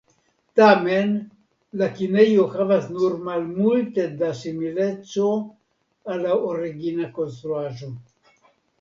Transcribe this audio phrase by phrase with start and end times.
[0.59, 1.11] Tamen
[1.81, 5.31] la kinejo havas nur malmulte da simileco
[6.13, 7.97] al la origina konstruaĵo.